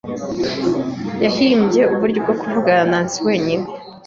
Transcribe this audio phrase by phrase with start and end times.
[1.23, 3.65] Yahimbye uburyo bwo kuvugana na Nancy wenyine.